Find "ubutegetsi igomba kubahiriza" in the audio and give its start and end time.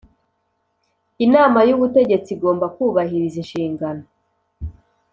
1.75-3.37